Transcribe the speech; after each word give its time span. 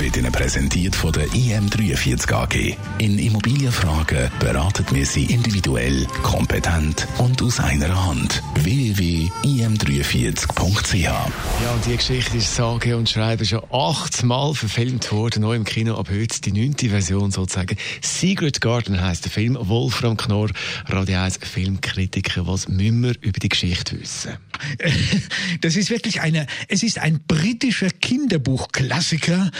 wird 0.00 0.16
Ihnen 0.16 0.32
präsentiert 0.32 0.96
von 0.96 1.12
der 1.12 1.26
IM43 1.28 2.32
AG. 2.32 2.76
In 2.98 3.18
Immobilienfragen 3.18 4.30
beraten 4.40 4.86
wir 4.90 5.06
Sie 5.06 5.24
individuell, 5.24 6.06
kompetent 6.22 7.06
und 7.18 7.40
aus 7.42 7.60
einer 7.60 8.06
Hand. 8.06 8.42
www.im43.ch 8.54 11.04
Ja, 11.04 11.26
und 11.74 11.86
die 11.86 11.96
Geschichte 11.96 12.38
ist 12.38 12.54
sage 12.54 12.96
und 12.96 13.08
schreibe 13.08 13.44
schon 13.44 13.62
achtmal 13.70 14.54
verfilmt 14.54 15.12
worden, 15.12 15.42
neu 15.42 15.54
im 15.54 15.64
Kino, 15.64 15.96
ab 15.96 16.08
heute 16.10 16.40
die 16.40 16.52
neunte 16.52 16.88
Version 16.88 17.30
sozusagen. 17.30 17.76
Secret 18.00 18.60
Garden 18.60 19.00
heißt 19.00 19.24
der 19.24 19.32
Film. 19.32 19.56
Wolfram 19.60 20.16
Knorr, 20.16 20.50
Radio 20.86 21.18
1 21.18 21.38
Filmkritiker. 21.42 22.46
Was 22.46 22.68
müssen 22.68 23.02
wir 23.02 23.14
über 23.20 23.38
die 23.38 23.48
Geschichte 23.48 24.00
wissen? 24.00 24.32
Das 25.60 25.76
ist 25.76 25.90
wirklich 25.90 26.20
eine, 26.20 26.46
es 26.68 26.82
ist 26.82 26.98
ein 26.98 27.20
britischer 27.26 27.90
Kinderbuchklassiker 27.90 29.50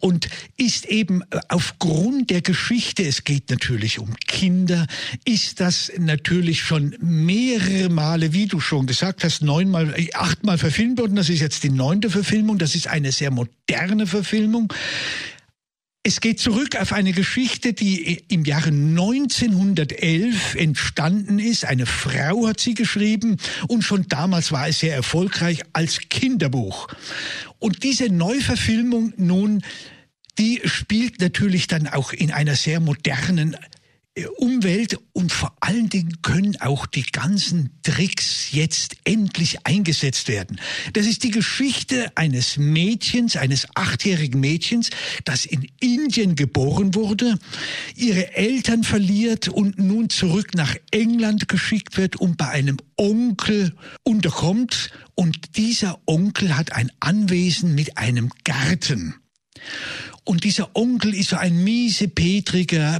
und 0.00 0.28
ist 0.56 0.86
eben 0.86 1.22
aufgrund 1.48 2.30
der 2.30 2.40
Geschichte, 2.40 3.04
es 3.04 3.24
geht 3.24 3.50
natürlich 3.50 3.98
um 3.98 4.14
Kinder, 4.26 4.86
ist 5.24 5.60
das 5.60 5.92
natürlich 5.98 6.62
schon 6.62 6.96
mehrere 7.00 7.88
Male, 7.88 8.32
wie 8.32 8.46
du 8.46 8.60
schon 8.60 8.86
gesagt 8.86 9.24
hast, 9.24 9.42
neunmal, 9.42 9.94
äh, 9.98 10.12
achtmal 10.14 10.58
verfilmt 10.58 10.98
worden. 10.98 11.16
Das 11.16 11.28
ist 11.28 11.40
jetzt 11.40 11.62
die 11.62 11.70
neunte 11.70 12.10
Verfilmung. 12.10 12.58
Das 12.58 12.74
ist 12.74 12.88
eine 12.88 13.12
sehr 13.12 13.30
moderne 13.30 14.06
Verfilmung. 14.06 14.72
Es 16.06 16.20
geht 16.20 16.38
zurück 16.38 16.76
auf 16.76 16.92
eine 16.92 17.12
Geschichte, 17.12 17.72
die 17.72 18.24
im 18.28 18.44
Jahre 18.44 18.68
1911 18.68 20.54
entstanden 20.54 21.38
ist. 21.38 21.64
Eine 21.64 21.86
Frau 21.86 22.46
hat 22.46 22.60
sie 22.60 22.74
geschrieben 22.74 23.38
und 23.68 23.80
schon 23.80 24.06
damals 24.06 24.52
war 24.52 24.68
es 24.68 24.80
sehr 24.80 24.94
erfolgreich 24.94 25.62
als 25.72 26.00
Kinderbuch. 26.10 26.88
Und 27.58 27.84
diese 27.84 28.10
Neuverfilmung 28.10 29.14
nun, 29.16 29.62
die 30.36 30.60
spielt 30.66 31.22
natürlich 31.22 31.68
dann 31.68 31.86
auch 31.86 32.12
in 32.12 32.32
einer 32.32 32.54
sehr 32.54 32.80
modernen 32.80 33.56
Umwelt 34.36 34.96
und 35.12 35.32
vor 35.32 35.56
allen 35.58 35.88
Dingen 35.88 36.22
können 36.22 36.60
auch 36.60 36.86
die 36.86 37.02
ganzen 37.02 37.70
Tricks 37.82 38.52
jetzt 38.52 38.96
endlich 39.02 39.66
eingesetzt 39.66 40.28
werden. 40.28 40.60
Das 40.92 41.06
ist 41.06 41.24
die 41.24 41.32
Geschichte 41.32 42.12
eines 42.14 42.56
Mädchens, 42.56 43.36
eines 43.36 43.66
achtjährigen 43.74 44.38
Mädchens, 44.38 44.90
das 45.24 45.46
in 45.46 45.66
Indien 45.80 46.36
geboren 46.36 46.94
wurde, 46.94 47.38
ihre 47.96 48.34
Eltern 48.34 48.84
verliert 48.84 49.48
und 49.48 49.80
nun 49.80 50.08
zurück 50.10 50.54
nach 50.54 50.76
England 50.92 51.48
geschickt 51.48 51.96
wird 51.96 52.14
und 52.14 52.36
bei 52.36 52.48
einem 52.48 52.76
Onkel 52.96 53.74
unterkommt. 54.04 54.90
Und 55.16 55.56
dieser 55.56 55.98
Onkel 56.06 56.56
hat 56.56 56.72
ein 56.72 56.92
Anwesen 57.00 57.74
mit 57.74 57.98
einem 57.98 58.30
Garten. 58.44 59.16
Und 60.24 60.44
dieser 60.44 60.74
Onkel 60.74 61.14
ist 61.14 61.30
so 61.30 61.36
ein 61.36 61.62
miesepetriger 61.64 62.98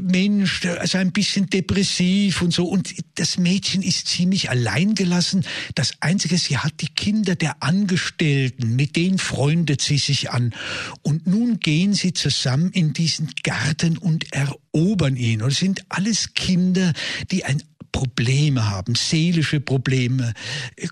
Mensch, 0.00 0.64
also 0.66 0.98
ein 0.98 1.10
bisschen 1.10 1.50
depressiv 1.50 2.42
und 2.42 2.52
so. 2.52 2.66
Und 2.66 2.94
das 3.16 3.38
Mädchen 3.38 3.82
ist 3.82 4.06
ziemlich 4.06 4.50
alleingelassen. 4.50 5.44
Das 5.74 5.94
Einzige, 6.00 6.38
sie 6.38 6.58
hat 6.58 6.74
die 6.80 6.94
Kinder 6.94 7.34
der 7.34 7.60
Angestellten, 7.62 8.76
mit 8.76 8.94
denen 8.94 9.18
freundet 9.18 9.80
sie 9.80 9.98
sich 9.98 10.30
an. 10.30 10.54
Und 11.02 11.26
nun 11.26 11.58
gehen 11.58 11.92
sie 11.92 12.12
zusammen 12.12 12.70
in 12.70 12.92
diesen 12.92 13.30
Garten 13.42 13.98
und 13.98 14.32
erobern 14.32 15.16
ihn. 15.16 15.42
Und 15.42 15.50
es 15.50 15.58
sind 15.58 15.84
alles 15.88 16.34
Kinder, 16.34 16.92
die 17.32 17.44
ein 17.44 17.60
Probleme 17.94 18.68
haben, 18.68 18.96
seelische 18.96 19.60
Probleme, 19.60 20.34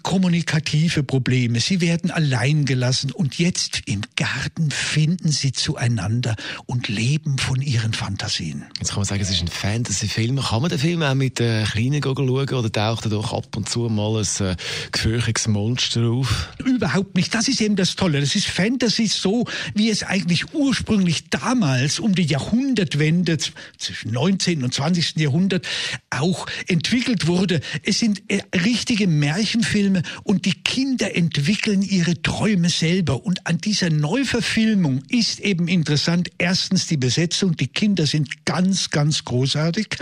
kommunikative 0.04 1.02
Probleme. 1.02 1.58
Sie 1.58 1.80
werden 1.80 2.12
allein 2.12 2.64
gelassen 2.64 3.10
und 3.10 3.38
jetzt 3.40 3.82
im 3.86 4.02
Garten 4.14 4.70
finden 4.70 5.32
sie 5.32 5.50
zueinander 5.50 6.36
und 6.66 6.86
leben 6.86 7.38
von 7.38 7.60
ihren 7.60 7.92
Fantasien. 7.92 8.66
Jetzt 8.78 8.90
kann 8.90 9.00
man 9.00 9.06
sagen, 9.06 9.20
es 9.20 9.30
ist 9.30 9.42
ein 9.42 9.48
Fantasy-Film. 9.48 10.40
Kann 10.40 10.62
man 10.62 10.70
den 10.70 10.78
Film 10.78 11.02
auch 11.02 11.14
mit 11.14 11.40
äh, 11.40 11.64
Kleinen 11.64 12.00
schauen 12.04 12.30
oder 12.30 12.70
taucht 12.70 13.06
er 13.06 13.10
doch 13.10 13.32
ab 13.32 13.56
und 13.56 13.68
zu 13.68 13.80
mal 13.88 14.20
ein 14.20 14.46
äh, 14.46 14.54
gefürchtiges 14.92 15.48
Monster 15.48 16.04
auf? 16.04 16.50
Überhaupt 16.64 17.16
nicht. 17.16 17.34
Das 17.34 17.48
ist 17.48 17.60
eben 17.60 17.74
das 17.74 17.96
Tolle. 17.96 18.20
Das 18.20 18.36
ist 18.36 18.46
Fantasy 18.46 19.08
so, 19.08 19.44
wie 19.74 19.90
es 19.90 20.04
eigentlich 20.04 20.54
ursprünglich 20.54 21.30
damals 21.30 21.98
um 21.98 22.14
die 22.14 22.26
Jahrhundertwende 22.26 23.38
zwischen 23.76 24.12
19. 24.12 24.62
und 24.62 24.72
20. 24.72 25.16
Jahrhundert 25.16 25.66
auch 26.10 26.46
entwickelt 26.68 26.91
entwickelt 26.92 27.26
wurde. 27.26 27.60
Es 27.82 28.00
sind 28.00 28.22
äh, 28.28 28.42
richtige 28.54 29.06
Märchenfilme 29.06 30.02
und 30.24 30.44
die 30.44 30.52
Kinder 30.52 31.16
entwickeln 31.16 31.80
ihre 31.80 32.20
Träume 32.20 32.68
selber. 32.68 33.24
Und 33.24 33.46
an 33.46 33.58
dieser 33.58 33.88
Neuverfilmung 33.88 35.02
ist 35.08 35.40
eben 35.40 35.68
interessant, 35.68 36.28
erstens 36.36 36.86
die 36.88 36.98
Besetzung, 36.98 37.56
die 37.56 37.68
Kinder 37.68 38.06
sind 38.06 38.44
ganz, 38.44 38.90
ganz 38.90 39.24
großartig. 39.24 39.96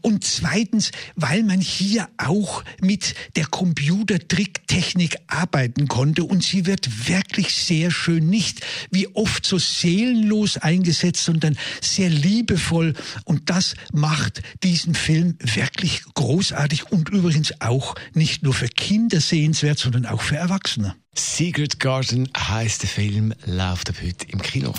Und 0.00 0.22
zweitens, 0.22 0.92
weil 1.16 1.42
man 1.42 1.60
hier 1.60 2.08
auch 2.18 2.62
mit 2.80 3.16
der 3.34 3.46
Computertricktechnik 3.46 5.16
arbeiten 5.26 5.88
konnte 5.88 6.22
und 6.22 6.44
sie 6.44 6.66
wird 6.66 7.08
wirklich 7.08 7.52
sehr 7.52 7.90
schön, 7.90 8.30
nicht 8.30 8.60
wie 8.92 9.08
oft 9.08 9.44
so 9.44 9.58
seelenlos 9.58 10.56
eingesetzt, 10.56 11.24
sondern 11.24 11.58
sehr 11.80 12.10
liebevoll. 12.10 12.94
Und 13.24 13.50
das 13.50 13.74
macht 13.92 14.42
diesen 14.62 14.94
Film 14.94 15.36
wirklich 15.40 16.02
großartig 16.14 16.27
großartig 16.28 16.92
und 16.92 17.08
übrigens 17.08 17.58
auch 17.62 17.94
nicht 18.12 18.42
nur 18.42 18.52
für 18.52 18.68
Kinder 18.68 19.18
sehenswert, 19.18 19.78
sondern 19.78 20.04
auch 20.04 20.20
für 20.20 20.36
Erwachsene. 20.36 20.94
Secret 21.14 21.80
Garden 21.80 22.28
heißt 22.36 22.82
der 22.82 22.90
Film, 22.90 23.32
läuft 23.46 23.88
ab 23.88 23.96
heute 24.02 24.26
im 24.28 24.42
Kino. 24.42 24.74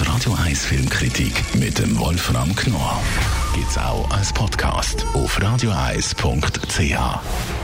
Die 0.00 0.04
Radio 0.04 0.34
1 0.34 0.64
Filmkritik 0.64 1.54
mit 1.54 1.78
dem 1.78 1.96
Wolfram 1.96 2.56
Knorr 2.56 3.00
gibt's 3.54 3.78
auch 3.78 4.10
als 4.10 4.32
Podcast 4.32 5.06
auf 5.14 5.40
radioeis.ch. 5.40 7.63